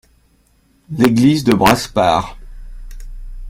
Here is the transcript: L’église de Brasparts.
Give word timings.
L’église 0.89 1.43
de 1.43 1.53
Brasparts. 1.53 2.35